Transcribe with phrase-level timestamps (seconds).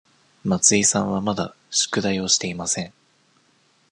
[0.43, 2.91] 松井さんはまだ宿題をしていません。